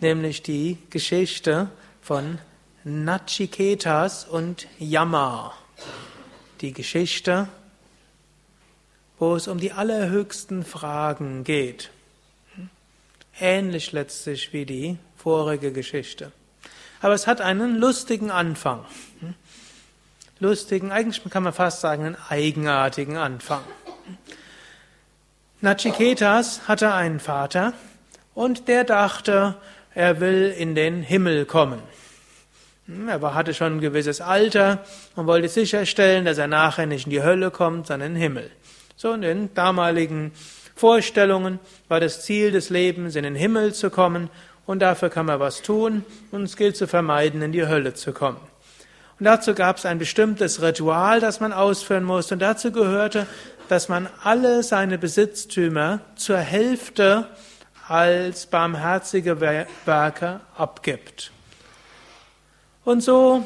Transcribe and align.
nämlich 0.01 0.43
die 0.43 0.79
Geschichte 0.89 1.69
von 2.01 2.39
Nachiketas 2.87 4.27
und 4.27 4.67
Yama. 4.79 5.55
Die 6.61 6.75
Geschichte, 6.75 7.49
wo 9.19 9.35
es 9.37 9.49
um 9.49 9.59
die 9.59 9.73
allerhöchsten 9.73 10.67
Fragen 10.67 11.45
geht. 11.45 11.91
Ähnlich 13.41 13.93
letztlich 13.93 14.53
wie 14.53 14.67
die 14.67 14.99
vorige 15.17 15.73
Geschichte. 15.73 16.31
Aber 17.01 17.15
es 17.15 17.27
hat 17.27 17.41
einen 17.41 17.79
lustigen 17.79 18.31
Anfang. 18.31 18.85
Lustigen, 20.39 20.93
eigentlich 20.93 21.25
kann 21.31 21.43
man 21.43 21.55
fast 21.55 21.81
sagen, 21.81 22.05
einen 22.05 22.17
eigenartigen 22.29 23.17
Anfang. 23.17 23.65
Nachiketas 25.63 26.69
hatte 26.69 26.93
einen 26.93 27.19
Vater 27.19 27.73
und 28.35 28.69
der 28.69 28.85
dachte, 28.85 29.57
er 29.95 30.21
will 30.21 30.55
in 30.55 30.75
den 30.75 31.03
Himmel 31.03 31.47
kommen. 31.47 31.83
Hm, 32.87 33.09
er 33.09 33.35
hatte 33.35 33.55
schon 33.55 33.77
ein 33.77 33.81
gewisses 33.81 34.21
Alter 34.21 34.85
und 35.17 35.27
wollte 35.27 35.49
sicherstellen, 35.49 36.25
dass 36.25 36.39
er 36.39 36.49
nachher 36.49 36.87
nicht 36.87 37.07
in 37.07 37.11
die 37.11 37.23
Hölle 37.23 37.51
kommt, 37.51 37.87
sondern 37.87 38.09
in 38.09 38.15
den 38.15 38.23
Himmel. 38.23 38.51
So 38.97 39.13
in 39.13 39.23
den 39.23 39.55
damaligen 39.55 40.33
Vorstellungen 40.77 41.61
war 41.89 42.01
das 42.01 42.25
Ziel 42.25 42.51
des 42.51 42.71
Lebens, 42.71 43.17
in 43.17 43.23
den 43.23 43.35
Himmel 43.35 43.73
zu 43.75 43.91
kommen 43.91 44.29
und 44.67 44.81
dafür 44.81 45.09
kann 45.09 45.27
man 45.27 45.41
was 45.41 45.63
tun 45.63 46.05
und 46.31 46.43
es 46.43 46.57
gilt 46.57 46.77
zu 46.77 46.87
vermeiden, 46.87 47.43
in 47.43 47.53
die 47.53 47.67
Hölle 47.67 47.95
zu 47.95 48.13
kommen. 48.13 48.41
Und 49.19 49.27
dazu 49.27 49.55
gab 49.55 49.77
es 49.77 49.87
ein 49.87 49.99
bestimmtes 49.99 50.61
Ritual, 50.61 51.21
das 51.21 51.41
man 51.41 51.53
ausführen 51.53 52.05
musste 52.05 52.35
und 52.35 52.41
dazu 52.41 52.73
gehörte, 52.73 53.27
dass 53.69 53.89
man 53.89 54.09
alle 54.23 54.63
seine 54.63 54.99
Besitztümer 54.99 56.01
zur 56.17 56.39
Hälfte 56.39 57.29
als 57.89 58.47
barmherzige 58.47 59.41
Werke 59.41 60.41
abgibt. 60.57 61.34
Und 62.85 63.01
so 63.01 63.43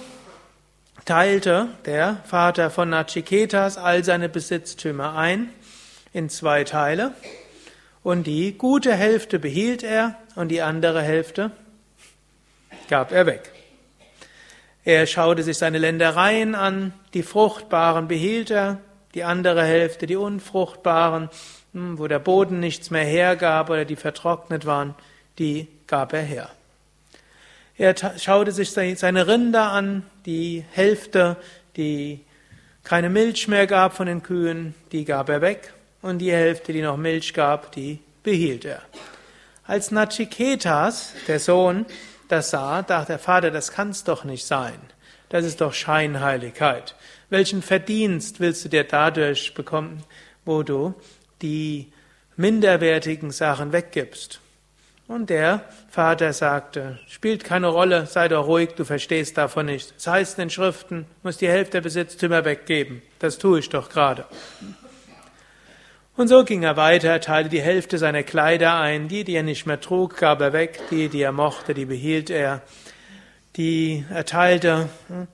teilte 1.04 1.68
der 1.86 2.16
Vater 2.24 2.70
von 2.70 2.90
Nachiketas 2.90 3.78
all 3.78 4.02
seine 4.02 4.28
Besitztümer 4.28 5.14
ein 5.14 5.50
in 6.12 6.28
zwei 6.28 6.64
Teile 6.64 7.14
und 8.02 8.26
die 8.26 8.58
gute 8.58 8.94
Hälfte 8.94 9.38
behielt 9.38 9.84
er 9.84 10.16
und 10.34 10.48
die 10.48 10.60
andere 10.60 11.02
Hälfte 11.02 11.52
gab 12.88 13.12
er 13.12 13.26
weg. 13.26 13.52
Er 14.84 15.06
schaute 15.06 15.44
sich 15.44 15.56
seine 15.56 15.78
Ländereien 15.78 16.56
an, 16.56 16.92
die 17.14 17.22
fruchtbaren 17.22 18.08
behielt 18.08 18.50
er, 18.50 18.78
die 19.14 19.22
andere 19.22 19.62
Hälfte, 19.62 20.06
die 20.08 20.16
unfruchtbaren, 20.16 21.30
hm, 21.74 21.98
wo 21.98 22.08
der 22.08 22.18
Boden 22.18 22.58
nichts 22.58 22.90
mehr 22.90 23.04
hergab 23.04 23.70
oder 23.70 23.84
die 23.84 23.96
vertrocknet 23.96 24.66
waren, 24.66 24.96
die 25.38 25.68
gab 25.86 26.12
er 26.12 26.22
her. 26.22 26.50
Er 27.78 27.94
schaute 28.18 28.50
sich 28.50 28.72
seine 28.72 29.28
Rinder 29.28 29.70
an, 29.70 30.02
die 30.26 30.64
Hälfte, 30.72 31.36
die 31.76 32.24
keine 32.82 33.08
Milch 33.08 33.46
mehr 33.46 33.68
gab 33.68 33.94
von 33.94 34.08
den 34.08 34.24
Kühen, 34.24 34.74
die 34.90 35.04
gab 35.04 35.28
er 35.28 35.40
weg 35.40 35.72
und 36.02 36.18
die 36.18 36.32
Hälfte, 36.32 36.72
die 36.72 36.82
noch 36.82 36.96
Milch 36.96 37.32
gab, 37.34 37.70
die 37.70 38.00
behielt 38.24 38.64
er. 38.64 38.82
Als 39.64 39.92
Nachiketas, 39.92 41.12
der 41.28 41.38
Sohn, 41.38 41.86
das 42.26 42.50
sah, 42.50 42.82
dachte 42.82 43.12
der 43.12 43.18
Vater, 43.20 43.52
das 43.52 43.70
kann's 43.70 44.02
doch 44.02 44.24
nicht 44.24 44.44
sein. 44.44 44.80
Das 45.28 45.44
ist 45.44 45.60
doch 45.60 45.72
Scheinheiligkeit. 45.72 46.96
Welchen 47.30 47.62
Verdienst 47.62 48.40
willst 48.40 48.64
du 48.64 48.70
dir 48.70 48.84
dadurch 48.84 49.54
bekommen, 49.54 50.02
wo 50.44 50.64
du 50.64 50.94
die 51.42 51.92
minderwertigen 52.34 53.30
Sachen 53.30 53.72
weggibst? 53.72 54.40
Und 55.08 55.30
der 55.30 55.64
Vater 55.88 56.34
sagte, 56.34 56.98
spielt 57.06 57.42
keine 57.42 57.68
Rolle, 57.68 58.04
sei 58.04 58.28
doch 58.28 58.46
ruhig, 58.46 58.74
du 58.76 58.84
verstehst 58.84 59.38
davon 59.38 59.64
nicht. 59.64 59.94
Es 59.96 60.06
heißt 60.06 60.36
in 60.36 60.44
den 60.44 60.50
Schriften, 60.50 61.06
muss 61.22 61.38
die 61.38 61.48
Hälfte 61.48 61.72
der 61.72 61.80
Besitztümer 61.80 62.44
weggeben. 62.44 63.00
Das 63.18 63.38
tue 63.38 63.60
ich 63.60 63.70
doch 63.70 63.88
gerade. 63.88 64.26
Und 66.14 66.28
so 66.28 66.44
ging 66.44 66.62
er 66.62 66.76
weiter, 66.76 67.20
teilte 67.20 67.48
die 67.48 67.62
Hälfte 67.62 67.96
seiner 67.96 68.22
Kleider 68.22 68.78
ein, 68.78 69.08
die, 69.08 69.24
die 69.24 69.34
er 69.34 69.42
nicht 69.42 69.64
mehr 69.64 69.80
trug, 69.80 70.18
gab 70.18 70.42
er 70.42 70.52
weg, 70.52 70.78
die, 70.90 71.08
die 71.08 71.22
er 71.22 71.32
mochte, 71.32 71.72
die 71.72 71.86
behielt 71.86 72.28
er. 72.28 72.60
Die 73.56 74.04
er 74.12 74.26
teilte 74.26 74.90
hm, 75.06 75.26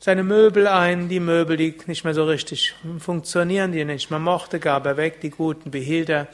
seine 0.00 0.22
Möbel 0.22 0.66
ein, 0.66 1.08
die 1.08 1.20
Möbel, 1.20 1.56
die 1.56 1.74
nicht 1.86 2.04
mehr 2.04 2.12
so 2.12 2.24
richtig 2.24 2.74
funktionieren, 2.98 3.72
die 3.72 3.80
er 3.80 3.86
nicht 3.86 4.10
mehr 4.10 4.18
mochte, 4.18 4.60
gab 4.60 4.84
er 4.84 4.98
weg, 4.98 5.22
die 5.22 5.30
guten 5.30 5.70
behielt 5.70 6.10
er. 6.10 6.28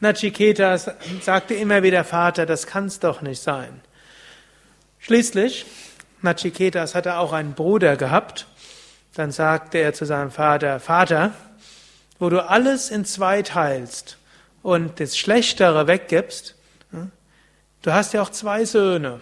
Nachiketa 0.00 0.78
sagte 1.20 1.54
immer 1.54 1.82
wieder, 1.82 2.04
Vater, 2.04 2.46
das 2.46 2.66
kann's 2.66 3.00
doch 3.00 3.20
nicht 3.20 3.42
sein. 3.42 3.80
Schließlich, 5.00 5.66
Nachiketas 6.22 6.94
hatte 6.94 7.16
auch 7.18 7.32
einen 7.32 7.54
Bruder 7.54 7.96
gehabt. 7.96 8.46
Dann 9.14 9.32
sagte 9.32 9.78
er 9.78 9.94
zu 9.94 10.04
seinem 10.04 10.30
Vater, 10.30 10.78
Vater, 10.78 11.32
wo 12.18 12.28
du 12.28 12.48
alles 12.48 12.90
in 12.90 13.04
zwei 13.04 13.42
teilst 13.42 14.18
und 14.62 15.00
das 15.00 15.16
Schlechtere 15.16 15.86
weggibst, 15.86 16.54
hm, 16.90 17.10
du 17.82 17.92
hast 17.92 18.12
ja 18.12 18.22
auch 18.22 18.30
zwei 18.30 18.64
Söhne. 18.64 19.20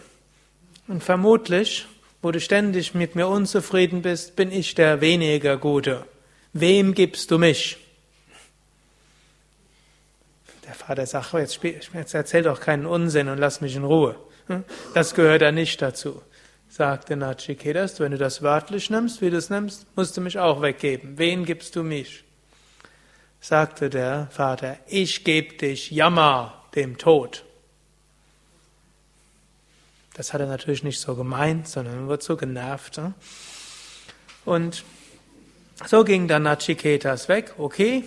Und 0.89 1.03
vermutlich, 1.03 1.87
wo 2.21 2.31
du 2.31 2.41
ständig 2.41 2.95
mit 2.95 3.15
mir 3.15 3.29
unzufrieden 3.29 4.03
bist, 4.03 4.37
bin 4.37 4.53
ich 4.53 4.75
der 4.75 5.01
weniger 5.01 5.57
Gute. 5.57 6.05
Wem 6.53 6.95
gibst 6.95 7.31
du 7.31 7.39
mich? 7.39 7.79
Der 10.67 10.75
Vater 10.75 11.07
sagt, 11.07 11.33
oh, 11.33 11.39
jetzt, 11.39 11.61
jetzt 11.63 12.15
erzähl 12.15 12.43
doch 12.43 12.61
keinen 12.61 12.87
Unsinn 12.87 13.29
und 13.29 13.39
lass 13.39 13.61
mich 13.61 13.77
in 13.77 13.85
Ruhe. 13.85 14.17
Hm? 14.49 14.65
Das 14.95 15.15
gehört 15.15 15.43
da 15.43 15.53
nicht 15.53 15.81
dazu. 15.81 16.23
Sagte 16.69 17.17
Nachiketas, 17.17 18.01
wenn 18.01 18.13
du 18.13 18.19
das 18.19 18.43
wörtlich 18.43 18.91
nimmst, 18.91 19.23
wie 19.23 19.31
du 19.31 19.37
es 19.37 19.49
nimmst, 19.49 19.87
musst 19.97 20.17
du 20.17 20.21
mich 20.21 20.39
auch 20.39 20.63
weggeben. 20.63 21.19
Wen 21.19 21.45
gibst 21.45 21.77
du 21.77 21.85
mich? 21.85 22.25
Sagte 23.41 23.89
der 23.91 24.29
Vater, 24.31 24.77
ich 24.89 25.23
gebe 25.23 25.55
dich 25.55 25.93
Jammer, 25.93 26.65
dem 26.75 26.99
Tod. 26.99 27.45
Das 30.15 30.33
hat 30.33 30.41
er 30.41 30.49
natürlich 30.49 30.83
nicht 30.83 31.01
so 31.01 31.15
gemeint, 31.15 31.69
sondern 31.69 32.09
wurde 32.09 32.25
so 32.25 32.37
genervt. 32.37 32.97
Hm? 32.97 33.15
Und 34.45 34.85
so 35.87 36.05
ging 36.05 36.27
dann 36.27 36.43
Nachiketas 36.43 37.29
weg. 37.29 37.55
Okay, 37.59 38.05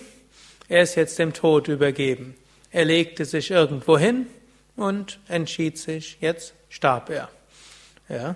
er 0.67 0.83
ist 0.83 0.95
jetzt 0.95 1.17
dem 1.19 1.33
Tod 1.33 1.67
übergeben. 1.67 2.35
Er 2.71 2.85
legte 2.85 3.25
sich 3.25 3.51
irgendwo 3.51 3.97
hin 3.97 4.27
und 4.75 5.19
entschied 5.27 5.77
sich, 5.77 6.17
jetzt 6.21 6.53
starb 6.69 7.09
er. 7.09 7.29
Ja. 8.07 8.35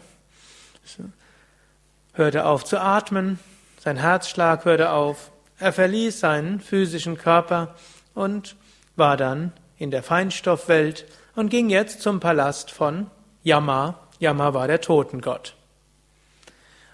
Hörte 2.13 2.45
auf 2.45 2.63
zu 2.63 2.79
atmen, 2.79 3.39
sein 3.79 3.97
Herzschlag 3.97 4.65
hörte 4.65 4.91
auf, 4.91 5.31
er 5.59 5.73
verließ 5.73 6.19
seinen 6.19 6.59
physischen 6.59 7.17
Körper 7.17 7.75
und 8.13 8.55
war 8.95 9.17
dann 9.17 9.53
in 9.77 9.91
der 9.91 10.03
Feinstoffwelt 10.03 11.05
und 11.35 11.49
ging 11.49 11.69
jetzt 11.69 12.01
zum 12.01 12.19
Palast 12.19 12.71
von 12.71 13.09
Yama. 13.43 13.99
Yama 14.19 14.53
war 14.53 14.67
der 14.67 14.81
Totengott. 14.81 15.55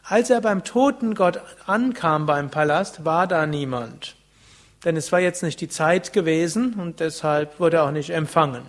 Als 0.04 0.30
er 0.30 0.42
beim 0.42 0.64
Totengott 0.64 1.42
ankam 1.68 2.26
beim 2.26 2.50
Palast, 2.50 3.06
war 3.06 3.28
da 3.28 3.46
niemand. 3.46 4.16
Denn 4.86 4.96
es 4.96 5.12
war 5.12 5.20
jetzt 5.20 5.44
nicht 5.44 5.60
die 5.60 5.68
Zeit 5.68 6.14
gewesen 6.14 6.76
und 6.76 7.00
deshalb 7.00 7.60
wurde 7.60 7.84
auch 7.84 7.92
nicht 7.92 8.12
empfangen. 8.12 8.64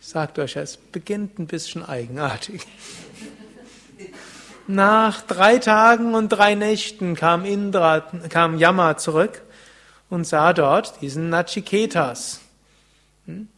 Ich 0.00 0.08
sagte 0.08 0.42
euch, 0.42 0.56
es 0.56 0.76
beginnt 0.76 1.38
ein 1.38 1.46
bisschen 1.46 1.84
eigenartig. 1.84 2.62
Nach 4.66 5.22
drei 5.22 5.58
Tagen 5.58 6.14
und 6.14 6.28
drei 6.28 6.54
Nächten 6.54 7.16
kam 7.16 7.44
Indra, 7.44 8.00
kam 8.28 8.56
Yama 8.56 8.96
zurück 8.96 9.42
und 10.10 10.26
sah 10.26 10.52
dort 10.52 11.00
diesen 11.00 11.28
Nachiketas. 11.28 12.40
Hm? 13.26 13.48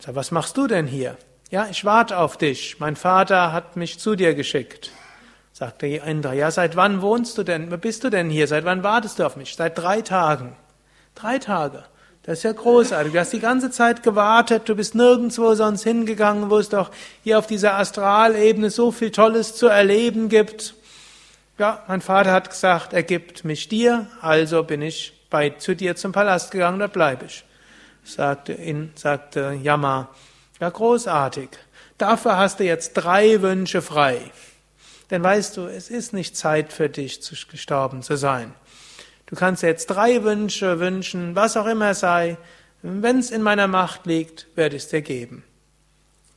Sag, 0.00 0.16
was 0.16 0.32
machst 0.32 0.56
du 0.56 0.66
denn 0.66 0.88
hier? 0.88 1.16
Ja, 1.50 1.68
ich 1.70 1.84
warte 1.84 2.18
auf 2.18 2.36
dich. 2.36 2.78
Mein 2.80 2.96
Vater 2.96 3.52
hat 3.52 3.76
mich 3.76 3.98
zu 3.98 4.16
dir 4.16 4.34
geschickt. 4.34 4.90
Sagte 5.58 5.88
Indra, 5.88 6.34
ja, 6.34 6.52
seit 6.52 6.76
wann 6.76 7.02
wohnst 7.02 7.36
du 7.36 7.42
denn? 7.42 7.68
Bist 7.80 8.04
du 8.04 8.10
denn 8.10 8.30
hier? 8.30 8.46
Seit 8.46 8.64
wann 8.64 8.84
wartest 8.84 9.18
du 9.18 9.26
auf 9.26 9.34
mich? 9.34 9.56
Seit 9.56 9.76
drei 9.76 10.02
Tagen. 10.02 10.54
Drei 11.16 11.40
Tage. 11.40 11.82
Das 12.22 12.38
ist 12.38 12.44
ja 12.44 12.52
großartig. 12.52 13.12
Du 13.12 13.18
hast 13.18 13.32
die 13.32 13.40
ganze 13.40 13.72
Zeit 13.72 14.04
gewartet, 14.04 14.68
du 14.68 14.76
bist 14.76 14.94
nirgendwo 14.94 15.52
sonst 15.54 15.82
hingegangen, 15.82 16.48
wo 16.48 16.58
es 16.58 16.68
doch 16.68 16.92
hier 17.24 17.40
auf 17.40 17.48
dieser 17.48 17.74
Astralebene 17.74 18.70
so 18.70 18.92
viel 18.92 19.10
Tolles 19.10 19.56
zu 19.56 19.66
erleben 19.66 20.28
gibt. 20.28 20.74
Ja, 21.58 21.82
mein 21.88 22.02
Vater 22.02 22.30
hat 22.30 22.50
gesagt, 22.50 22.92
er 22.92 23.02
gibt 23.02 23.44
mich 23.44 23.68
dir, 23.68 24.06
also 24.20 24.62
bin 24.62 24.80
ich 24.80 25.26
bei, 25.28 25.50
zu 25.50 25.74
dir 25.74 25.96
zum 25.96 26.12
Palast 26.12 26.52
gegangen, 26.52 26.78
da 26.78 26.86
bleibe 26.86 27.24
ich. 27.24 27.42
Sagte, 28.04 28.52
in, 28.52 28.92
sagte 28.94 29.58
Yama, 29.60 30.08
ja, 30.60 30.70
großartig. 30.70 31.48
Dafür 31.96 32.36
hast 32.36 32.60
du 32.60 32.64
jetzt 32.64 32.92
drei 32.92 33.42
Wünsche 33.42 33.82
frei. 33.82 34.20
Denn 35.10 35.22
weißt 35.22 35.56
du, 35.56 35.66
es 35.66 35.90
ist 35.90 36.12
nicht 36.12 36.36
Zeit 36.36 36.72
für 36.72 36.88
dich, 36.88 37.20
gestorben 37.48 38.02
zu 38.02 38.16
sein. 38.16 38.54
Du 39.26 39.36
kannst 39.36 39.62
jetzt 39.62 39.86
drei 39.86 40.22
Wünsche 40.22 40.80
wünschen, 40.80 41.34
was 41.34 41.56
auch 41.56 41.66
immer 41.66 41.94
sei. 41.94 42.38
Wenn 42.82 43.18
es 43.18 43.30
in 43.30 43.42
meiner 43.42 43.68
Macht 43.68 44.06
liegt, 44.06 44.46
werde 44.54 44.76
ich 44.76 44.84
es 44.84 44.88
dir 44.88 45.02
geben. 45.02 45.44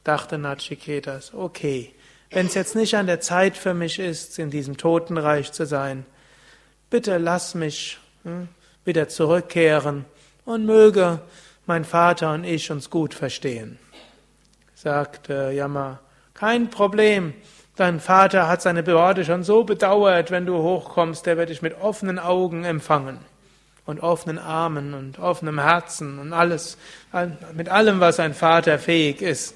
Dachte 0.03 0.38
Nachiketas, 0.38 1.33
okay, 1.33 1.94
wenn 2.31 2.47
es 2.47 2.53
jetzt 2.53 2.75
nicht 2.75 2.95
an 2.95 3.07
der 3.07 3.21
Zeit 3.21 3.57
für 3.57 3.73
mich 3.73 4.00
ist, 4.00 4.39
in 4.39 4.50
diesem 4.50 4.77
Totenreich 4.77 5.51
zu 5.51 5.65
sein, 5.65 6.06
bitte 6.89 7.18
lass 7.18 7.56
mich 7.56 8.00
hm, 8.23 8.47
wieder 8.85 9.09
zurückkehren 9.09 10.06
und 10.45 10.65
möge 10.65 11.21
mein 11.65 11.85
Vater 11.85 12.33
und 12.33 12.44
ich 12.44 12.71
uns 12.71 12.89
gut 12.89 13.13
verstehen. 13.13 13.77
Sagte 14.73 15.51
Yama, 15.53 16.00
kein 16.33 16.69
Problem, 16.69 17.33
Dein 17.75 18.00
Vater 18.00 18.47
hat 18.47 18.62
seine 18.62 18.85
Worte 18.85 19.23
schon 19.23 19.44
so 19.44 19.63
bedauert, 19.63 20.29
wenn 20.29 20.45
du 20.45 20.57
hochkommst, 20.57 21.25
der 21.25 21.38
wird 21.38 21.50
dich 21.50 21.62
mit 21.62 21.79
offenen 21.79 22.19
Augen 22.19 22.65
empfangen 22.65 23.19
und 23.85 24.01
offenen 24.01 24.38
Armen 24.38 24.94
und 24.94 25.19
offenem 25.19 25.59
Herzen 25.59 26.19
und 26.19 26.33
alles, 26.33 26.77
mit 27.53 27.69
allem, 27.69 28.00
was 28.00 28.19
ein 28.19 28.33
Vater 28.33 28.77
fähig 28.77 29.21
ist. 29.21 29.56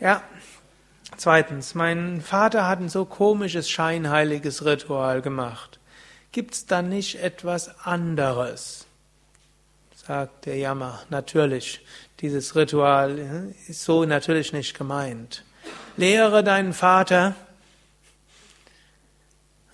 Ja, 0.00 0.22
zweitens, 1.16 1.74
mein 1.74 2.20
Vater 2.20 2.68
hat 2.68 2.78
ein 2.78 2.88
so 2.88 3.04
komisches, 3.04 3.68
scheinheiliges 3.68 4.64
Ritual 4.64 5.20
gemacht. 5.20 5.80
Gibt's 6.30 6.66
da 6.66 6.82
nicht 6.82 7.16
etwas 7.16 7.84
anderes? 7.84 8.86
Sagt 9.96 10.46
der 10.46 10.56
Jammer, 10.56 11.02
natürlich, 11.10 11.84
dieses 12.20 12.54
Ritual 12.54 13.52
ist 13.66 13.82
so 13.84 14.04
natürlich 14.04 14.52
nicht 14.52 14.78
gemeint. 14.78 15.44
Lehre 15.96 16.44
deinen 16.44 16.72
Vater 16.72 17.34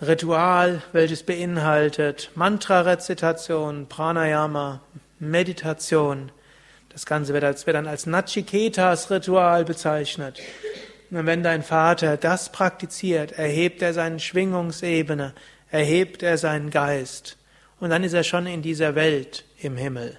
Ritual, 0.01 0.83
welches 0.93 1.23
beinhaltet 1.23 2.31
Mantra-Rezitation, 2.35 3.87
Pranayama, 3.89 4.81
Meditation. 5.19 6.33
Das 6.91 7.07
Ganze 7.07 7.33
wird, 7.33 7.45
als, 7.45 7.67
wird 7.67 7.77
dann 7.77 7.87
als 7.87 8.07
Nachiketas-Ritual 8.07 9.65
bezeichnet. 9.65 10.41
Und 11.11 11.27
wenn 11.27 11.43
dein 11.43 11.63
Vater 11.63 12.17
das 12.17 12.51
praktiziert, 12.51 13.33
erhebt 13.33 13.83
er 13.83 13.95
seine 13.95 14.21
Schwingungsebene, 14.21 15.33
erhebt 15.71 16.23
er 16.23 16.39
seinen 16.39 16.71
Geist. 16.71 17.37
Und 17.81 17.91
dann 17.91 18.05
ist 18.05 18.15
er 18.15 18.25
schon 18.25 18.47
in 18.47 18.63
dieser 18.63 18.95
Welt 18.95 19.45
im 19.59 19.77
Himmel. 19.77 20.19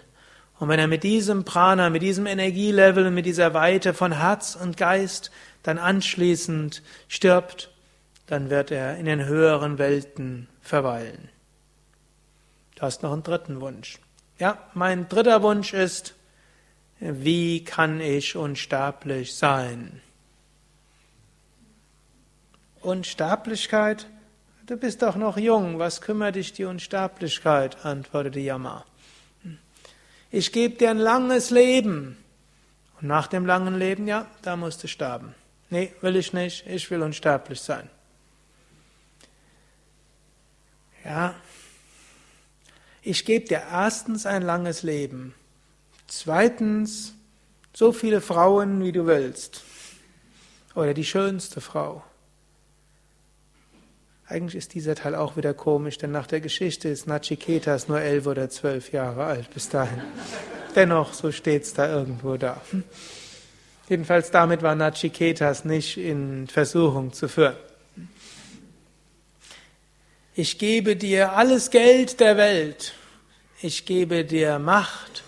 Und 0.57 0.69
wenn 0.69 0.79
er 0.79 0.87
mit 0.87 1.03
diesem 1.03 1.43
Prana, 1.43 1.89
mit 1.89 2.01
diesem 2.01 2.27
Energielevel, 2.27 3.11
mit 3.11 3.25
dieser 3.25 3.53
Weite 3.53 3.93
von 3.93 4.13
Herz 4.13 4.57
und 4.59 4.77
Geist 4.77 5.31
dann 5.65 5.79
anschließend 5.79 6.83
stirbt, 7.07 7.71
dann 8.27 8.51
wird 8.51 8.69
er 8.69 8.97
in 8.97 9.05
den 9.05 9.25
höheren 9.25 9.79
Welten 9.79 10.47
verweilen. 10.61 11.29
Du 12.75 12.83
hast 12.83 13.01
noch 13.01 13.11
einen 13.11 13.23
dritten 13.23 13.61
Wunsch. 13.61 13.99
Ja, 14.37 14.59
mein 14.73 15.09
dritter 15.09 15.41
Wunsch 15.41 15.73
ist, 15.73 16.13
wie 16.99 17.63
kann 17.63 17.99
ich 17.99 18.35
unsterblich 18.35 19.35
sein? 19.35 20.01
Unsterblichkeit? 22.81 24.05
Du 24.67 24.77
bist 24.77 25.01
doch 25.01 25.15
noch 25.15 25.37
jung, 25.37 25.79
was 25.79 26.01
kümmert 26.01 26.35
dich 26.35 26.53
die 26.53 26.65
Unsterblichkeit? 26.65 27.85
antwortete 27.85 28.39
Yama. 28.39 28.85
Ich 30.31 30.51
gebe 30.51 30.75
dir 30.75 30.91
ein 30.91 30.99
langes 30.99 31.49
Leben. 31.49 32.17
Und 33.01 33.07
nach 33.07 33.27
dem 33.27 33.45
langen 33.45 33.77
Leben, 33.79 34.07
ja, 34.07 34.27
da 34.41 34.55
musst 34.55 34.83
du 34.83 34.87
sterben. 34.87 35.33
Nee, 35.69 35.93
will 36.01 36.15
ich 36.15 36.33
nicht, 36.33 36.65
ich 36.67 36.89
will 36.91 37.01
unsterblich 37.01 37.59
sein. 37.59 37.89
Ja, 41.03 41.35
ich 43.01 43.25
gebe 43.25 43.45
dir 43.45 43.61
erstens 43.71 44.25
ein 44.25 44.41
langes 44.41 44.81
Leben, 44.81 45.35
zweitens 46.07 47.13
so 47.73 47.91
viele 47.91 48.21
Frauen, 48.21 48.83
wie 48.83 48.91
du 48.91 49.05
willst, 49.05 49.63
oder 50.73 50.93
die 50.93 51.05
schönste 51.05 51.61
Frau. 51.61 52.03
Eigentlich 54.27 54.55
ist 54.55 54.73
dieser 54.73 54.95
Teil 54.95 55.13
auch 55.13 55.37
wieder 55.37 55.53
komisch, 55.53 55.99
denn 55.99 56.11
nach 56.11 56.25
der 56.25 56.41
Geschichte 56.41 56.89
ist 56.89 57.05
Nachiketas 57.05 57.87
nur 57.87 58.01
elf 58.01 58.25
oder 58.25 58.49
zwölf 58.49 58.91
Jahre 58.91 59.25
alt 59.25 59.53
bis 59.53 59.69
dahin. 59.69 60.01
Dennoch, 60.75 61.13
so 61.13 61.31
steht's 61.31 61.73
da 61.73 61.87
irgendwo 61.87 62.37
da. 62.37 62.59
Jedenfalls 63.87 64.31
damit 64.31 64.63
war 64.63 64.75
Nachiketas 64.75 65.63
nicht 65.65 65.97
in 65.97 66.47
Versuchung 66.47 67.13
zu 67.13 67.27
führen. 67.27 67.55
Ich 70.33 70.57
gebe 70.57 70.95
dir 70.95 71.33
alles 71.33 71.69
Geld 71.69 72.19
der 72.19 72.35
Welt. 72.35 72.93
Ich 73.61 73.85
gebe 73.85 74.25
dir 74.25 74.59
Macht. 74.59 75.23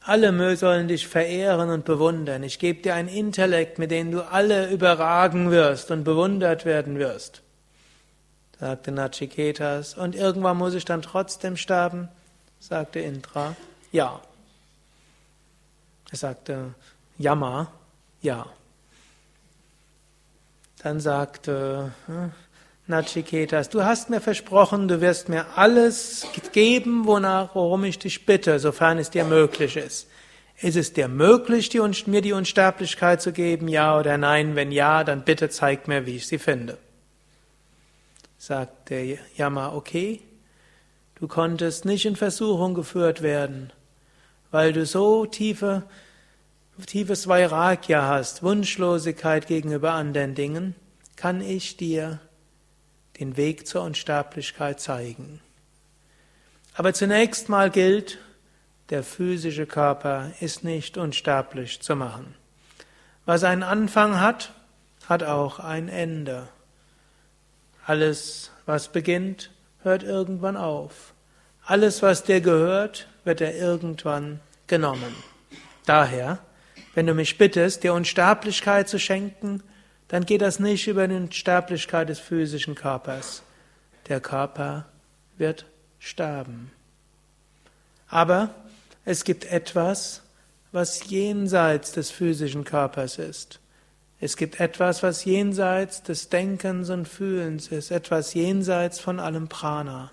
Alle 0.00 0.56
sollen 0.56 0.88
dich 0.88 1.08
verehren 1.08 1.70
und 1.70 1.84
bewundern. 1.84 2.42
Ich 2.42 2.58
gebe 2.58 2.82
dir 2.82 2.94
ein 2.94 3.08
Intellekt, 3.08 3.78
mit 3.78 3.90
dem 3.90 4.10
du 4.10 4.22
alle 4.22 4.70
überragen 4.70 5.50
wirst 5.50 5.90
und 5.90 6.04
bewundert 6.04 6.64
werden 6.64 6.98
wirst. 6.98 7.42
Sagte 8.60 8.92
Nachiketas. 8.92 9.94
Und 9.94 10.14
irgendwann 10.14 10.56
muss 10.58 10.74
ich 10.74 10.84
dann 10.84 11.02
trotzdem 11.02 11.56
sterben? 11.56 12.08
Sagte 12.60 13.00
Indra. 13.00 13.56
Ja. 13.90 14.20
Er 16.10 16.16
sagte, 16.18 16.74
Yama, 17.18 17.72
ja. 18.20 18.46
Dann 20.82 21.00
sagte 21.00 21.92
hm, 22.06 22.32
Nachiketas, 22.86 23.68
du 23.68 23.82
hast 23.82 24.10
mir 24.10 24.20
versprochen, 24.20 24.86
du 24.86 25.00
wirst 25.00 25.28
mir 25.28 25.46
alles 25.56 26.26
geben, 26.52 27.06
wonach, 27.06 27.54
worum 27.54 27.84
ich 27.84 27.98
dich 27.98 28.26
bitte, 28.26 28.60
sofern 28.60 28.98
es 28.98 29.10
dir 29.10 29.24
möglich 29.24 29.76
ist. 29.76 30.08
Ist 30.58 30.76
es 30.76 30.92
dir 30.92 31.08
möglich, 31.08 31.68
die, 31.68 31.80
mir 32.06 32.22
die 32.22 32.32
Unsterblichkeit 32.32 33.20
zu 33.20 33.32
geben, 33.32 33.68
ja 33.68 33.98
oder 33.98 34.16
nein? 34.16 34.54
Wenn 34.54 34.72
ja, 34.72 35.04
dann 35.04 35.24
bitte 35.24 35.50
zeig 35.50 35.88
mir, 35.88 36.06
wie 36.06 36.16
ich 36.16 36.28
sie 36.28 36.38
finde. 36.38 36.78
Sagt 38.38 38.90
der 38.90 39.18
Yama, 39.36 39.74
okay, 39.74 40.20
du 41.16 41.26
konntest 41.26 41.84
nicht 41.84 42.06
in 42.06 42.16
Versuchung 42.16 42.74
geführt 42.74 43.20
werden, 43.20 43.72
weil 44.50 44.72
du 44.72 44.86
so 44.86 45.26
tiefe 45.26 45.82
tiefes 46.84 47.26
Vairagya 47.26 48.06
hast, 48.06 48.42
Wunschlosigkeit 48.42 49.46
gegenüber 49.46 49.92
anderen 49.92 50.34
Dingen, 50.34 50.74
kann 51.16 51.40
ich 51.40 51.76
dir 51.76 52.20
den 53.18 53.36
Weg 53.36 53.66
zur 53.66 53.82
Unsterblichkeit 53.82 54.80
zeigen. 54.80 55.40
Aber 56.74 56.92
zunächst 56.92 57.48
mal 57.48 57.70
gilt, 57.70 58.18
der 58.90 59.02
physische 59.02 59.66
Körper 59.66 60.32
ist 60.40 60.62
nicht 60.62 60.98
unsterblich 60.98 61.80
zu 61.80 61.96
machen. 61.96 62.34
Was 63.24 63.42
einen 63.42 63.62
Anfang 63.62 64.20
hat, 64.20 64.52
hat 65.08 65.22
auch 65.22 65.58
ein 65.58 65.88
Ende. 65.88 66.48
Alles, 67.86 68.50
was 68.66 68.88
beginnt, 68.88 69.50
hört 69.82 70.02
irgendwann 70.02 70.56
auf. 70.56 71.14
Alles, 71.64 72.02
was 72.02 72.22
dir 72.22 72.40
gehört, 72.40 73.08
wird 73.24 73.40
dir 73.40 73.54
irgendwann 73.54 74.40
genommen. 74.66 75.14
Daher 75.86 76.38
wenn 76.96 77.06
du 77.06 77.12
mich 77.12 77.36
bittest, 77.36 77.84
dir 77.84 77.92
Unsterblichkeit 77.92 78.88
zu 78.88 78.98
schenken, 78.98 79.62
dann 80.08 80.24
geht 80.24 80.40
das 80.40 80.58
nicht 80.58 80.86
über 80.86 81.06
die 81.06 81.14
Unsterblichkeit 81.14 82.08
des 82.08 82.18
physischen 82.18 82.74
Körpers. 82.74 83.42
Der 84.08 84.18
Körper 84.18 84.86
wird 85.36 85.66
sterben. 85.98 86.72
Aber 88.08 88.54
es 89.04 89.24
gibt 89.24 89.44
etwas, 89.44 90.22
was 90.72 91.10
jenseits 91.10 91.92
des 91.92 92.10
physischen 92.10 92.64
Körpers 92.64 93.18
ist. 93.18 93.60
Es 94.18 94.38
gibt 94.38 94.58
etwas, 94.58 95.02
was 95.02 95.26
jenseits 95.26 96.02
des 96.02 96.30
Denkens 96.30 96.88
und 96.88 97.06
Fühlens 97.06 97.68
ist, 97.68 97.90
etwas 97.90 98.32
jenseits 98.32 99.00
von 99.00 99.20
allem 99.20 99.48
Prana. 99.48 100.12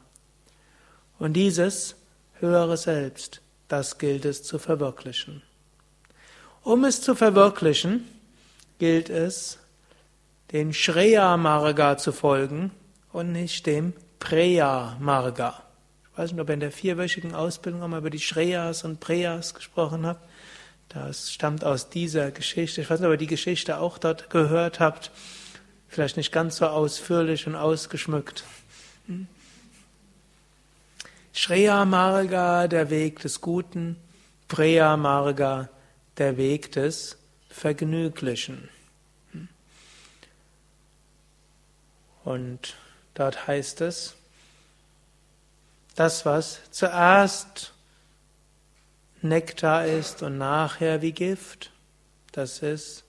Und 1.17 1.31
dieses 1.31 1.95
höhere 2.41 2.75
Selbst, 2.75 3.39
das 3.69 3.99
gilt 3.99 4.25
es 4.25 4.43
zu 4.43 4.59
verwirklichen. 4.59 5.43
Um 6.63 6.86
es 6.86 7.01
zu 7.01 7.13
verwirklichen, 7.13 8.08
gilt 8.79 9.10
es, 9.10 9.60
den 10.53 10.74
Shreya 10.74 11.36
Marga 11.36 11.98
zu 11.98 12.13
folgen 12.13 12.72
und 13.12 13.34
nicht 13.34 13.65
dem 13.65 13.91
Preya 14.20 14.96
Marga. 15.01 15.62
Ich 16.12 16.17
weiß 16.17 16.32
nicht, 16.32 16.39
ob 16.39 16.48
ihr 16.48 16.53
in 16.53 16.60
der 16.62 16.72
vierwöchigen 16.72 17.36
Ausbildung 17.36 17.84
einmal 17.84 18.00
über 18.00 18.10
die 18.10 18.20
Shreyas 18.20 18.86
und 18.86 19.01
Preyas 19.01 19.53
gesprochen 19.53 20.05
habt. 20.05 20.25
Das 20.88 21.34
stammt 21.34 21.65
aus 21.65 21.89
dieser 21.89 22.32
Geschichte. 22.32 22.79
Ich 22.82 22.89
weiß 22.89 23.00
nicht, 23.00 23.08
ob 23.08 23.13
ihr 23.13 23.17
die 23.17 23.27
Geschichte 23.27 23.79
auch 23.79 23.98
dort 23.98 24.29
gehört 24.29 24.79
habt. 24.79 25.12
Vielleicht 25.89 26.15
nicht 26.15 26.32
ganz 26.32 26.58
so 26.58 26.67
ausführlich 26.67 27.46
und 27.46 27.55
ausgeschmückt. 27.55 28.46
Hm? 29.08 29.27
Shreya 31.34 31.84
Marga, 31.84 32.70
der 32.70 32.89
Weg 32.89 33.20
des 33.20 33.41
Guten. 33.41 33.98
Preya 34.48 34.96
Marga, 34.98 35.67
der 36.17 36.38
Weg 36.38 36.72
des 36.72 37.17
Vergnüglichen. 37.50 38.70
Und 42.24 42.75
dort 43.13 43.48
heißt 43.48 43.82
es, 43.82 44.15
das, 45.96 46.25
was 46.25 46.60
zuerst 46.72 47.74
Nektar 49.22 49.86
ist 49.86 50.22
und 50.24 50.38
nachher 50.38 51.01
wie 51.01 51.12
Gift. 51.12 51.72
Das 52.32 52.60
ist 52.60 53.03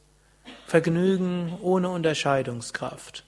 Vergnügen 0.67 1.59
ohne 1.61 1.89
Unterscheidungskraft. 1.89 3.25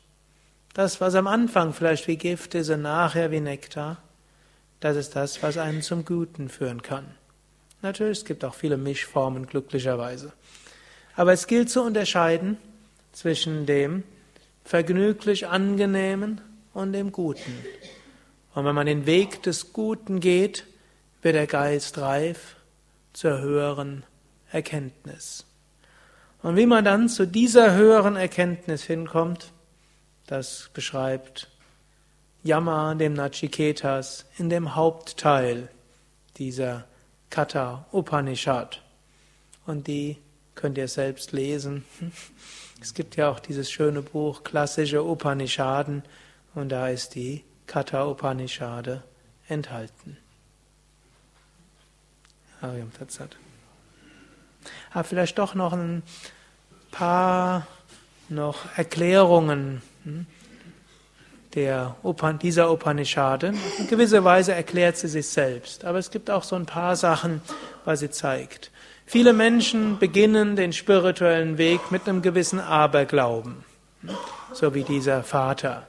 Das, 0.75 1.01
was 1.01 1.15
am 1.15 1.27
Anfang 1.27 1.73
vielleicht 1.73 2.07
wie 2.07 2.17
Gift 2.17 2.55
ist 2.55 2.69
und 2.69 2.83
nachher 2.83 3.31
wie 3.31 3.41
Nektar, 3.41 3.97
das 4.81 4.97
ist 4.97 5.17
das, 5.17 5.43
was 5.43 5.57
einen 5.57 5.83
zum 5.83 6.05
Guten 6.05 6.49
führen 6.49 6.83
kann. 6.83 7.15
Natürlich, 7.87 8.19
es 8.19 8.25
gibt 8.25 8.45
auch 8.45 8.57
viele 8.57 8.77
Mischformen, 8.77 9.47
glücklicherweise. 9.47 10.33
Aber 11.15 11.33
es 11.33 11.47
gilt 11.47 11.71
zu 11.71 11.83
unterscheiden 11.83 12.57
zwischen 13.13 13.65
dem 13.65 14.03
vergnüglich 14.65 15.47
Angenehmen 15.47 16.41
und 16.75 16.93
dem 16.95 17.13
Guten. 17.13 17.53
Und 18.57 18.65
wenn 18.65 18.75
man 18.75 18.89
den 18.89 19.07
Weg 19.07 19.45
des 19.45 19.73
Guten 19.73 20.19
geht, 20.19 20.67
wird 21.23 21.37
der 21.37 21.47
Geist 21.47 21.99
reif 21.99 22.57
zur 23.13 23.41
höheren 23.41 24.03
Erkenntnis. 24.51 25.45
Und 26.43 26.57
wie 26.57 26.67
man 26.67 26.85
dann 26.85 27.09
zu 27.09 27.25
dieser 27.25 27.77
höheren 27.77 28.17
Erkenntnis 28.17 28.83
hinkommt, 28.83 29.53
das 30.27 30.71
beschreibt 30.75 31.49
Yama, 32.43 32.97
dem 32.97 33.13
Nachiketas, 33.13 34.25
in 34.39 34.51
dem 34.51 34.75
Hauptteil 34.75 35.69
dieser 36.37 36.85
Katha 37.37 37.85
Upanishad. 37.93 38.81
Und 39.67 39.89
die 39.89 40.17
könnt 40.55 40.79
ihr 40.79 40.89
selbst 40.89 41.33
lesen. 41.33 41.85
Es 42.81 42.95
gibt 42.95 43.17
ja 43.17 43.31
auch 43.31 43.41
dieses 43.41 43.71
schöne 43.71 44.01
Buch 44.01 44.43
Klassische 44.43 45.03
Upanishaden 45.03 46.03
und 46.55 46.71
da 46.71 46.89
ist 46.89 47.15
die 47.15 47.45
Katha 47.67 48.05
Upanishade 48.05 49.03
enthalten. 49.49 50.17
Aber 54.93 55.05
vielleicht 55.05 55.39
doch 55.39 55.55
noch 55.55 55.73
ein 55.75 56.03
paar 56.91 57.67
noch 58.31 58.65
Erklärungen 58.77 59.83
hm, 60.05 60.27
der 61.57 61.97
Upan, 62.05 62.39
dieser 62.39 62.71
Upanishade. 62.71 63.55
In 63.79 63.89
gewisser 63.89 64.23
Weise 64.23 64.55
erklärt 64.55 64.97
sie 64.97 65.09
sich 65.09 65.27
selbst, 65.27 65.85
aber 65.85 65.99
es 65.99 66.13
gibt 66.13 66.31
auch 66.31 66.45
so 66.45 66.55
ein 66.55 66.67
paar 66.67 66.95
Sachen, 66.95 67.41
was 67.85 68.01
sie 68.01 68.11
zeigt. 68.11 68.71
Viele 69.07 69.33
Menschen 69.33 69.99
beginnen 69.99 70.55
den 70.55 70.73
spirituellen 70.73 71.59
Weg 71.59 71.91
mit 71.91 72.09
einem 72.09 72.23
gewissen 72.23 72.61
Aberglauben, 72.61 73.65
so 74.53 74.75
wie 74.75 74.85
dieser 74.85 75.25
Vater, 75.25 75.87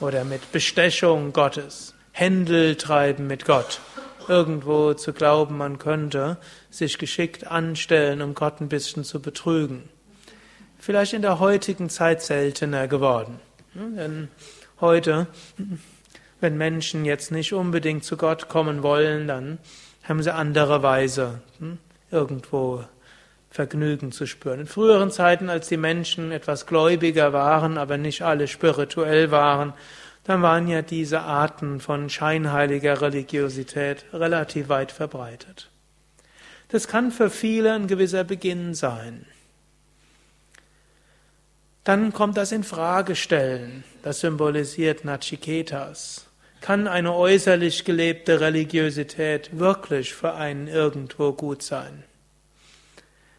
oder 0.00 0.24
mit 0.24 0.52
Bestechung 0.52 1.34
Gottes, 1.34 1.94
Händel 2.12 2.76
treiben 2.76 3.26
mit 3.26 3.44
Gott 3.44 3.80
irgendwo 4.28 4.94
zu 4.94 5.12
glauben, 5.12 5.56
man 5.56 5.78
könnte 5.78 6.38
sich 6.70 6.98
geschickt 6.98 7.46
anstellen, 7.46 8.22
um 8.22 8.34
Gott 8.34 8.60
ein 8.60 8.68
bisschen 8.68 9.04
zu 9.04 9.20
betrügen. 9.20 9.88
Vielleicht 10.78 11.14
in 11.14 11.22
der 11.22 11.40
heutigen 11.40 11.88
Zeit 11.88 12.22
seltener 12.22 12.88
geworden. 12.88 13.40
Denn 13.74 14.28
heute, 14.80 15.26
wenn 16.40 16.56
Menschen 16.56 17.04
jetzt 17.04 17.30
nicht 17.30 17.52
unbedingt 17.52 18.04
zu 18.04 18.16
Gott 18.16 18.48
kommen 18.48 18.82
wollen, 18.82 19.26
dann 19.26 19.58
haben 20.02 20.22
sie 20.22 20.34
andere 20.34 20.82
Weise, 20.82 21.40
hm, 21.58 21.78
irgendwo 22.10 22.84
Vergnügen 23.50 24.10
zu 24.10 24.26
spüren. 24.26 24.60
In 24.60 24.66
früheren 24.66 25.10
Zeiten, 25.10 25.48
als 25.48 25.68
die 25.68 25.76
Menschen 25.76 26.32
etwas 26.32 26.66
gläubiger 26.66 27.32
waren, 27.32 27.78
aber 27.78 27.98
nicht 27.98 28.22
alle 28.22 28.48
spirituell 28.48 29.30
waren, 29.30 29.72
dann 30.24 30.42
waren 30.42 30.66
ja 30.66 30.82
diese 30.82 31.20
Arten 31.20 31.80
von 31.80 32.10
scheinheiliger 32.10 33.00
Religiosität 33.00 34.04
relativ 34.12 34.68
weit 34.68 34.90
verbreitet. 34.90 35.70
Das 36.68 36.88
kann 36.88 37.12
für 37.12 37.30
viele 37.30 37.74
ein 37.74 37.86
gewisser 37.86 38.24
Beginn 38.24 38.74
sein. 38.74 39.26
Dann 41.84 42.14
kommt 42.14 42.38
das 42.38 42.50
in 42.50 42.64
Frage 42.64 43.14
stellen. 43.14 43.84
Das 44.02 44.20
symbolisiert 44.20 45.04
Nachiketas. 45.04 46.26
Kann 46.62 46.88
eine 46.88 47.14
äußerlich 47.14 47.84
gelebte 47.84 48.40
Religiosität 48.40 49.58
wirklich 49.58 50.14
für 50.14 50.34
einen 50.34 50.66
irgendwo 50.66 51.32
gut 51.32 51.62
sein? 51.62 52.04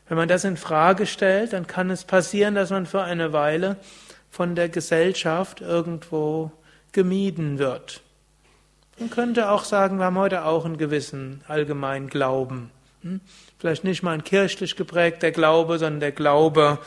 Wenn 0.07 0.17
man 0.17 0.27
das 0.27 0.43
in 0.43 0.57
Frage 0.57 1.07
stellt, 1.07 1.53
dann 1.53 1.65
kann 1.65 1.89
es 1.89 2.03
passieren, 2.03 2.53
dass 2.53 2.69
man 2.69 2.85
für 2.85 3.01
eine 3.01 3.33
Weile 3.33 3.77
von 4.29 4.53
der 4.53 4.69
Gesellschaft 4.69 5.61
irgendwo 5.61 6.51
gemieden 6.91 7.57
wird. 7.57 8.01
Man 8.99 9.09
könnte 9.09 9.49
auch 9.49 9.63
sagen, 9.63 9.97
wir 9.97 10.05
haben 10.05 10.19
heute 10.19 10.45
auch 10.45 10.65
einen 10.65 10.77
gewissen 10.77 11.41
allgemeinen 11.47 12.09
Glauben. 12.09 12.69
Hm? 13.01 13.21
Vielleicht 13.57 13.83
nicht 13.83 14.03
mal 14.03 14.13
ein 14.13 14.23
kirchlich 14.23 14.75
geprägter 14.75 15.31
Glaube, 15.31 15.79
sondern 15.79 15.99
der 15.99 16.11
Glaube, 16.11 16.77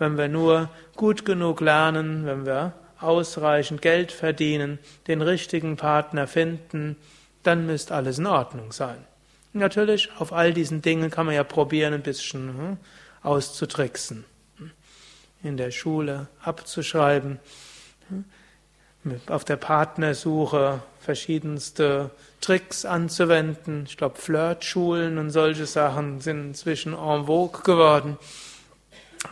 wenn 0.00 0.18
wir 0.18 0.26
nur 0.26 0.68
gut 0.96 1.24
genug 1.24 1.60
lernen, 1.60 2.26
wenn 2.26 2.44
wir 2.46 2.72
ausreichend 2.98 3.80
Geld 3.80 4.10
verdienen, 4.10 4.80
den 5.06 5.22
richtigen 5.22 5.76
Partner 5.76 6.26
finden, 6.26 6.96
dann 7.44 7.66
müsste 7.66 7.94
alles 7.94 8.18
in 8.18 8.26
Ordnung 8.26 8.72
sein. 8.72 8.98
Natürlich, 9.52 10.10
auf 10.18 10.32
all 10.32 10.52
diesen 10.52 10.82
Dingen 10.82 11.10
kann 11.10 11.26
man 11.26 11.34
ja 11.34 11.44
probieren, 11.44 11.94
ein 11.94 12.02
bisschen 12.02 12.48
hm, 12.48 12.76
auszutricksen. 13.22 14.24
Hm? 14.58 14.70
In 15.42 15.56
der 15.56 15.70
Schule 15.70 16.26
abzuschreiben 16.42 17.38
auf 19.28 19.44
der 19.44 19.56
Partnersuche 19.56 20.82
verschiedenste 21.00 22.10
Tricks 22.40 22.84
anzuwenden. 22.84 23.84
Ich 23.86 23.96
glaube, 23.96 24.18
Flirtschulen 24.18 25.18
und 25.18 25.30
solche 25.30 25.66
Sachen 25.66 26.20
sind 26.20 26.48
inzwischen 26.48 26.92
en 26.92 27.26
vogue 27.26 27.62
geworden. 27.62 28.18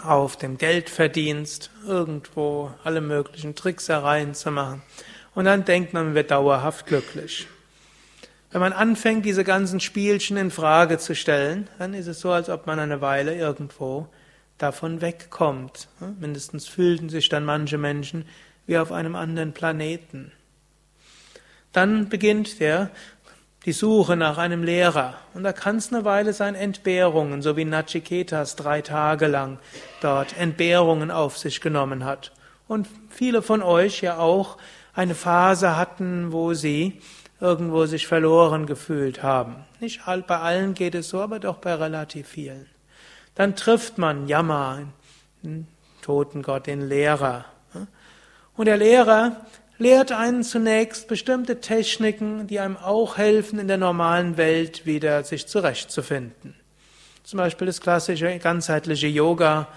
Auf 0.04 0.37
dem 0.37 0.59
Geldverdienst 0.59 1.71
irgendwo 1.87 2.73
alle 2.85 3.00
möglichen 3.00 3.54
Tricksereien 3.54 4.35
zu 4.35 4.50
machen. 4.50 4.83
Und 5.35 5.47
dann 5.47 5.64
denkt 5.64 5.92
man, 5.92 6.07
man 6.07 6.14
wird 6.14 6.30
dauerhaft 6.30 6.87
glücklich. 6.87 7.47
Wenn 8.50 8.61
man 8.61 8.73
anfängt, 8.73 9.25
diese 9.25 9.45
ganzen 9.45 9.78
Spielchen 9.80 10.37
in 10.37 10.50
Frage 10.50 10.99
zu 10.99 11.14
stellen, 11.14 11.68
dann 11.78 11.92
ist 11.95 12.07
es 12.07 12.21
so, 12.21 12.30
als 12.30 12.49
ob 12.49 12.66
man 12.66 12.78
eine 12.78 13.00
Weile 13.00 13.35
irgendwo 13.35 14.09
davon 14.57 15.00
wegkommt. 15.00 15.88
Mindestens 16.18 16.66
fühlten 16.66 17.09
sich 17.09 17.28
dann 17.28 17.45
manche 17.45 17.78
Menschen 17.78 18.26
wie 18.66 18.78
auf 18.78 18.90
einem 18.90 19.16
anderen 19.16 19.52
Planeten. 19.52 20.33
Dann 21.73 22.09
beginnt 22.09 22.61
der 22.61 22.90
die 23.65 23.73
Suche 23.73 24.17
nach 24.17 24.38
einem 24.38 24.62
Lehrer. 24.62 25.15
Und 25.35 25.43
da 25.43 25.53
kann 25.53 25.77
es 25.77 25.93
eine 25.93 26.05
Weile 26.05 26.33
sein, 26.33 26.55
Entbehrungen, 26.55 27.43
so 27.43 27.57
wie 27.57 27.65
Nachiketas 27.65 28.57
drei 28.57 28.83
Tage 28.83 29.27
lang 29.27 29.59
dort 30.00 30.38
Entbehrungen 30.38 31.11
auf 31.11 31.37
sich 31.37 31.61
genommen 31.61 32.05
hat. 32.05 32.33
Und 32.67 32.87
viele 33.09 33.43
von 33.43 33.62
euch 33.62 34.03
ja 34.03 34.19
auch 34.19 34.59
eine 34.95 35.15
Phase 35.15 35.77
hatten, 35.77 36.33
wo 36.33 36.55
sie 36.55 37.00
irgendwo 37.41 37.87
sich 37.87 38.07
verloren 38.07 38.67
gefühlt 38.67 39.23
haben. 39.23 39.57
Nicht 39.81 40.00
bei 40.27 40.38
allen 40.38 40.75
geht 40.75 40.95
es 40.95 41.09
so, 41.09 41.21
aber 41.21 41.38
doch 41.38 41.59
bei 41.59 41.75
relativ 41.75 42.29
vielen. 42.29 42.67
Dann 43.35 43.55
trifft 43.55 43.99
man 43.99 44.27
Yama, 44.27 44.81
den 45.43 45.69
Totengott, 46.03 46.67
den 46.67 46.88
Lehrer. 46.88 47.45
Und 48.57 48.67
der 48.67 48.77
Lehrer 48.77 49.37
lehrt 49.78 50.12
einen 50.12 50.42
zunächst 50.42 51.08
bestimmte 51.08 51.61
Techniken, 51.61 52.47
die 52.47 52.61
einem 52.61 52.76
auch 52.76 53.16
helfen, 53.16 53.58
in 53.58 53.68
der 53.68 53.78
normalen 53.78 54.37
Welt 54.37 54.87
wieder 54.87 55.25
sich 55.25 55.47
zurechtzufinden. 55.47 56.54
Zum 57.23 57.38
Beispiel 57.38 57.66
das 57.66 57.80
klassische 57.80 58.38
ganzheitliche 58.38 59.06
Yoga, 59.06 59.68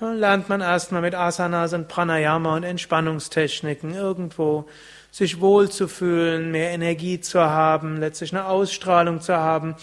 lernt 0.00 0.48
man 0.48 0.60
erstmal 0.60 1.02
mit 1.02 1.14
Asanas 1.14 1.74
und 1.74 1.88
Pranayama 1.88 2.56
und 2.56 2.62
Entspannungstechniken 2.62 3.94
irgendwo 3.94 4.66
sich 5.10 5.40
wohlzufühlen, 5.40 6.50
mehr 6.50 6.70
Energie 6.70 7.20
zu 7.20 7.40
haben, 7.40 7.98
letztlich 7.98 8.32
eine 8.32 8.46
Ausstrahlung 8.46 9.20
zu 9.20 9.36
haben 9.36 9.74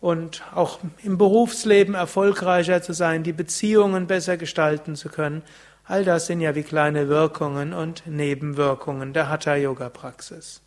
und 0.00 0.42
auch 0.54 0.80
im 1.04 1.16
Berufsleben 1.16 1.94
erfolgreicher 1.94 2.82
zu 2.82 2.92
sein, 2.92 3.22
die 3.22 3.32
Beziehungen 3.32 4.06
besser 4.08 4.36
gestalten 4.36 4.96
zu 4.96 5.08
können. 5.08 5.42
All 5.84 6.04
das 6.04 6.26
sind 6.26 6.40
ja 6.40 6.54
wie 6.54 6.62
kleine 6.62 7.08
Wirkungen 7.08 7.72
und 7.72 8.06
Nebenwirkungen 8.06 9.12
der 9.12 9.28
Hatha-Yoga-Praxis. 9.28 10.62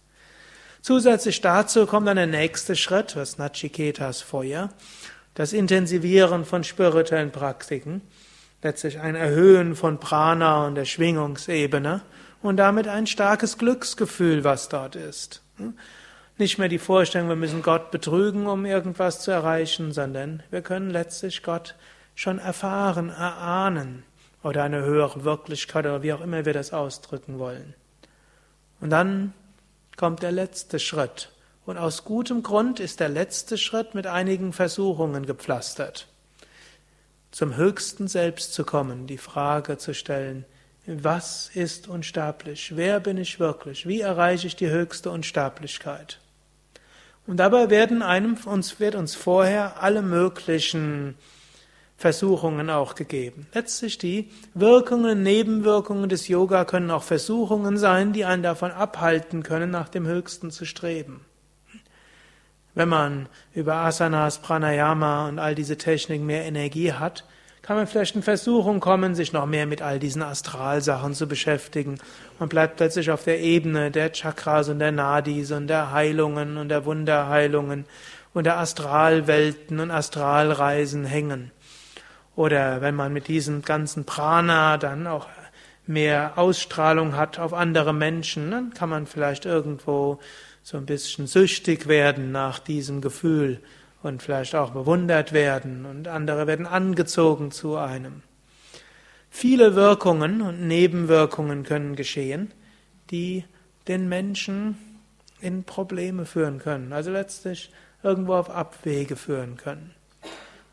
Zusätzlich 0.82 1.42
dazu 1.42 1.86
kommt 1.86 2.08
dann 2.08 2.18
der 2.18 2.28
nächste 2.28 2.76
Schritt, 2.76 3.16
was 3.16 3.38
Nachiketas 3.38 4.22
Feuer, 4.22 4.70
das 5.34 5.54
Intensivieren 5.54 6.46
von 6.46 6.64
spirituellen 6.64 7.32
Praktiken, 7.32 8.02
letztlich 8.62 9.00
ein 9.00 9.16
Erhöhen 9.16 9.76
von 9.76 10.00
Prana 10.00 10.68
und 10.68 10.76
der 10.76 10.86
Schwingungsebene 10.86 12.02
und 12.42 12.58
damit 12.58 12.88
ein 12.88 13.08
starkes 13.08 13.58
Glücksgefühl, 13.58 14.44
was 14.44 14.70
dort 14.70 14.96
ist. 14.96 15.42
Nicht 16.38 16.60
mehr 16.60 16.68
die 16.68 16.78
Vorstellung, 16.78 17.30
wir 17.30 17.36
müssen 17.38 17.62
Gott 17.62 17.90
betrügen, 17.90 18.48
um 18.48 18.66
irgendwas 18.66 19.22
zu 19.22 19.32
erreichen, 19.32 19.94
sondern 19.94 20.44
wir 20.52 20.62
können 20.62 20.90
letztlich 20.90 21.42
Gott 21.42 21.76
schon 22.16 22.38
erfahren, 22.38 23.10
erahnen 23.10 24.04
oder 24.46 24.62
eine 24.62 24.84
höhere 24.84 25.24
Wirklichkeit 25.24 25.88
oder 25.88 26.04
wie 26.04 26.14
auch 26.14 26.22
immer 26.22 26.46
wir 26.46 26.54
das 26.54 26.72
ausdrücken 26.72 27.40
wollen. 27.40 27.74
Und 28.80 28.92
dann 28.92 29.34
kommt 29.98 30.22
der 30.22 30.32
letzte 30.32 30.78
Schritt. 30.78 31.32
Und 31.66 31.80
aus 31.80 32.04
gutem 32.04 32.44
Grund 32.44 32.80
ist 32.80 33.00
der 33.00 33.10
letzte 33.10 33.58
Schritt 33.58 33.96
mit 33.96 34.06
einigen 34.06 34.54
Versuchungen 34.54 35.26
gepflastert. 35.26 36.08
Zum 37.32 37.56
höchsten 37.56 38.08
Selbst 38.08 38.54
zu 38.54 38.64
kommen, 38.64 39.08
die 39.08 39.18
Frage 39.18 39.80
zu 39.80 39.96
stellen, 39.96 40.46
was 40.86 41.50
ist 41.56 41.88
unsterblich? 41.88 42.76
Wer 42.76 43.00
bin 43.00 43.18
ich 43.18 43.40
wirklich? 43.40 43.88
Wie 43.88 44.02
erreiche 44.02 44.46
ich 44.46 44.56
die 44.56 44.70
höchste 44.70 45.10
Unsterblichkeit? 45.10 46.20
Und 47.26 47.38
dabei 47.38 47.72
werden 47.72 48.04
einem, 48.04 48.38
uns, 48.46 48.80
wird 48.80 48.94
uns 48.94 49.16
vorher 49.16 49.82
alle 49.82 50.04
möglichen 50.04 51.16
Versuchungen 51.98 52.70
auch 52.70 52.96
gegeben. 52.96 53.48
Letztlich 53.54 53.98
die 53.98 54.30
Wirkungen, 54.54 55.24
Nebenwirkungen 55.24 56.10
des 56.10 56.28
Yoga 56.28 56.66
können 56.66 56.92
auch 56.92 57.04
Versuchungen 57.04 57.78
sein, 57.78 58.12
die 58.12 58.26
einen 58.26 58.44
davon 58.44 58.72
abhalten 58.72 59.44
können, 59.44 59.72
nach 59.72 59.88
dem 59.88 60.06
Höchsten 60.06 60.52
zu 60.52 60.66
streben. 60.66 61.22
Wenn 62.74 62.90
man 62.90 63.30
über 63.54 63.76
Asanas, 63.76 64.40
Pranayama 64.40 65.30
und 65.30 65.40
all 65.40 65.56
diese 65.56 65.78
Techniken 65.78 66.26
mehr 66.26 66.44
Energie 66.44 66.92
hat, 66.92 67.24
kann 67.62 67.78
man 67.78 67.88
vielleicht 67.88 68.16
in 68.16 68.22
Versuchung 68.22 68.80
kommen, 68.80 69.16
sich 69.16 69.34
noch 69.34 69.48
mehr 69.48 69.66
mit 69.66 69.82
all 69.82 69.98
diesen 69.98 70.22
Astralsachen 70.22 71.16
zu 71.16 71.28
beschäftigen. 71.28 71.98
Man 72.38 72.50
bleibt 72.50 72.76
plötzlich 72.76 73.10
auf 73.10 73.24
der 73.24 73.40
Ebene 73.40 73.90
der 73.90 74.12
Chakras 74.12 74.70
und 74.70 74.78
der 74.78 74.92
Nadis 74.92 75.52
und 75.52 75.66
der 75.68 75.92
Heilungen 75.92 76.58
und 76.58 76.70
der 76.70 76.86
Wunderheilungen 76.86 77.86
und 78.36 78.44
der 78.44 78.60
Astralwelten 78.60 79.80
und 79.80 79.90
Astralreisen 79.90 81.06
hängen. 81.06 81.52
Oder 82.36 82.82
wenn 82.82 82.96
man 82.96 83.14
mit 83.14 83.28
diesem 83.28 83.62
ganzen 83.62 84.06
Prana 84.06 84.78
dann 84.78 85.08
auch 85.08 85.28
mehr 85.88 86.38
Ausstrahlung 86.38 87.16
hat 87.16 87.40
auf 87.40 87.54
andere 87.54 87.94
Menschen, 87.94 88.52
dann 88.52 88.74
kann 88.74 88.90
man 88.90 89.08
vielleicht 89.08 89.46
irgendwo 89.46 90.20
so 90.64 90.78
ein 90.78 90.86
bisschen 90.86 91.28
süchtig 91.28 91.88
werden 91.88 92.32
nach 92.32 92.60
diesem 92.60 93.02
Gefühl 93.02 93.62
und 94.02 94.22
vielleicht 94.22 94.56
auch 94.56 94.72
bewundert 94.72 95.34
werden 95.34 95.86
und 95.86 96.08
andere 96.08 96.48
werden 96.48 96.66
angezogen 96.66 97.52
zu 97.52 97.78
einem. 97.78 98.24
Viele 99.30 99.76
Wirkungen 99.76 100.42
und 100.42 100.68
Nebenwirkungen 100.68 101.64
können 101.64 101.96
geschehen, 101.96 102.52
die 103.12 103.46
den 103.88 104.08
Menschen 104.08 104.78
in 105.42 105.64
Probleme 105.64 106.26
führen 106.26 106.60
können, 106.60 106.94
also 106.94 107.12
letztlich 107.12 107.72
irgendwo 108.02 108.36
auf 108.36 108.50
Abwege 108.50 109.16
führen 109.16 109.58
können. 109.58 109.95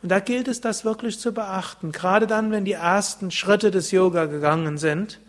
Und 0.02 0.08
da 0.08 0.18
gilt 0.18 0.48
es, 0.48 0.60
das 0.60 0.84
wirklich 0.84 1.18
zu 1.20 1.32
beachten. 1.32 1.92
Gerade 1.92 2.26
dann, 2.26 2.50
wenn 2.50 2.64
die 2.64 2.72
ersten 2.72 3.30
Schritte 3.30 3.70
des 3.70 3.92
Yoga 3.92 4.26
gegangen 4.26 4.76
sind, 4.76 5.20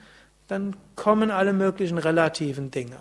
dann 0.47 0.75
kommen 0.95 1.31
alle 1.31 1.53
möglichen 1.53 1.99
relativen 1.99 2.71
Dinge. 2.71 2.97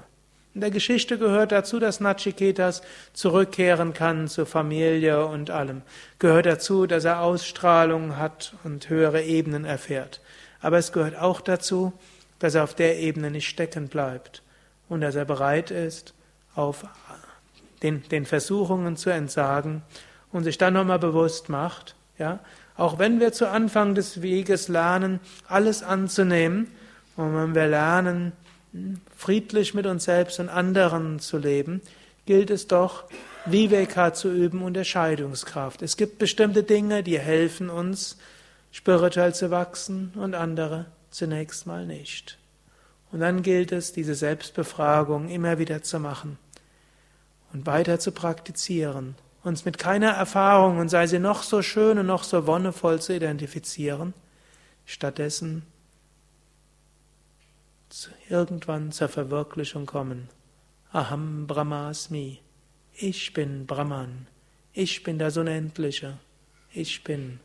In 0.55 0.61
der 0.61 0.71
Geschichte 0.71 1.17
gehört 1.17 1.51
dazu, 1.51 1.79
dass 1.79 2.01
Nachiketas 2.01 2.83
zurückkehren 3.15 3.95
kann 3.95 4.29
zur 4.29 4.45
Familie 4.45 5.25
und 5.25 5.51
allem. 5.51 5.81
Gehört 6.19 6.45
dazu, 6.45 6.87
dass 6.87 7.07
er 7.07 7.23
Ausstrahlung 7.23 8.19
hat 8.19 8.55
und 8.65 8.91
höhere 8.91 9.23
Ebenen 9.23 9.65
erfährt. 9.65 10.21
Aber 10.61 10.77
es 10.77 10.93
gehört 10.93 11.17
auch 11.17 11.41
dazu, 11.41 11.95
dass 12.39 12.55
er 12.55 12.65
auf 12.65 12.75
der 12.75 12.99
Ebene 12.99 13.31
nicht 13.31 13.49
stecken 13.49 13.89
bleibt 13.89 14.43
und 14.91 15.01
dass 15.01 15.15
er 15.15 15.25
bereit 15.25 15.71
ist, 15.71 16.13
auf 16.55 16.85
den, 17.83 18.07
den 18.11 18.27
Versuchungen 18.27 18.99
zu 18.99 19.09
entsagen 19.09 19.83
und 20.33 20.45
sich 20.45 20.59
dann 20.59 20.75
nochmal 20.75 20.99
bewusst 20.99 21.49
macht, 21.49 21.95
ja, 22.19 22.41
auch 22.77 22.99
wenn 22.99 23.21
wir 23.21 23.33
zu 23.33 23.49
Anfang 23.49 23.95
des 23.95 24.23
Weges 24.23 24.69
lernen, 24.69 25.21
alles 25.47 25.83
anzunehmen, 25.83 26.69
und 27.17 27.37
wenn 27.37 27.55
wir 27.55 27.67
lernen, 27.67 28.33
friedlich 29.17 29.75
mit 29.75 29.87
uns 29.87 30.05
selbst 30.05 30.41
und 30.41 30.49
anderen 30.49 31.19
zu 31.19 31.37
leben, 31.39 31.83
gilt 32.25 32.51
es 32.51 32.69
doch, 32.69 33.05
Viveka 33.45 34.15
zu 34.15 34.33
üben 34.33 34.63
und 34.63 34.77
Erscheidungskraft. 34.77 35.83
Es 35.83 35.97
gibt 35.97 36.19
bestimmte 36.19 36.63
Dinge, 36.63 37.03
die 37.03 37.19
helfen 37.19 37.69
uns, 37.71 38.17
spirituell 38.71 39.35
zu 39.35 39.51
wachsen 39.51 40.13
und 40.15 40.35
andere 40.35 40.87
zunächst 41.11 41.67
mal 41.67 41.85
nicht. 41.85 42.39
Und 43.11 43.21
dann 43.21 43.43
gilt 43.43 43.73
es, 43.73 43.93
diese 43.93 44.15
Selbstbefragung 44.15 45.29
immer 45.29 45.59
wieder 45.59 45.83
zu 45.83 46.01
machen 46.01 46.39
und 47.53 47.67
weiter 47.67 47.99
zu 47.99 48.13
praktizieren, 48.13 49.17
uns 49.43 49.65
mit 49.65 49.79
keiner 49.79 50.11
Erfahrung, 50.11 50.79
und 50.79 50.89
sei 50.89 51.07
sie 51.07 51.19
noch 51.19 51.43
so 51.43 51.63
schön 51.63 51.99
und 51.99 52.07
noch 52.07 52.25
so 52.25 52.47
wonnevoll 52.47 53.01
zu 53.01 53.15
identifizieren, 53.15 54.15
stattdessen 54.85 55.65
irgendwann 58.29 58.93
zur 58.93 59.09
Verwirklichung 59.09 59.85
kommen. 59.85 60.29
Aham 60.93 61.47
Brahmasmi. 61.47 62.41
Ich 62.95 63.33
bin 63.35 63.67
Brahman. 63.67 64.27
Ich 64.73 65.03
bin 65.03 65.19
das 65.19 65.37
Unendliche. 65.37 66.19
Ich 66.73 67.05
bin 67.05 67.41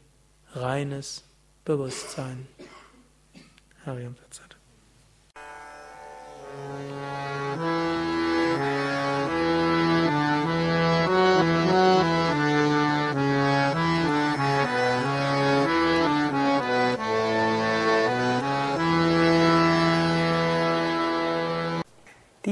reines 0.53 1.25
Bewusstsein. 1.65 2.47
Hariam 3.85 4.15
Tatsat. 4.15 4.46